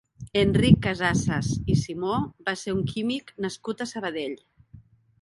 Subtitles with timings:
[0.43, 2.17] Enric Casassas i Simó
[2.49, 4.39] va ser un químic nascut a Sabadell.